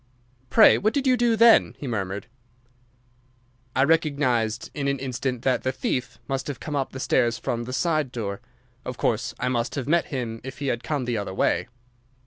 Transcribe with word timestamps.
"Pray, 0.49 0.79
what 0.79 0.95
did 0.95 1.05
you 1.05 1.15
do 1.15 1.35
then?" 1.35 1.75
he 1.77 1.85
murmured. 1.85 2.25
"I 3.75 3.83
recognised 3.83 4.71
in 4.73 4.87
an 4.87 4.97
instant 4.97 5.43
that 5.43 5.61
the 5.61 5.71
thief 5.71 6.17
must 6.27 6.47
have 6.47 6.59
come 6.59 6.75
up 6.75 6.91
the 6.91 6.99
stairs 6.99 7.37
from 7.37 7.65
the 7.65 7.71
side 7.73 8.11
door. 8.11 8.41
Of 8.83 8.97
course 8.97 9.35
I 9.39 9.47
must 9.47 9.75
have 9.75 9.87
met 9.87 10.05
him 10.05 10.41
if 10.43 10.57
he 10.57 10.69
had 10.69 10.81
come 10.83 11.05
the 11.05 11.19
other 11.19 11.35
way." 11.35 11.67